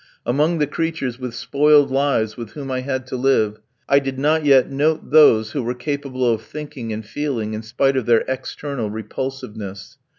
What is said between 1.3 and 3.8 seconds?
spoiled lives with whom I had to live,